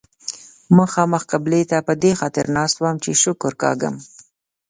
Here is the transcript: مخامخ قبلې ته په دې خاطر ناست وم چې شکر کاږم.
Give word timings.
مخامخ 0.77 1.23
قبلې 1.31 1.61
ته 1.69 1.77
په 1.87 1.93
دې 2.03 2.11
خاطر 2.19 2.45
ناست 2.57 2.75
وم 2.79 2.95
چې 3.03 3.11
شکر 3.23 3.53
کاږم. 3.61 3.95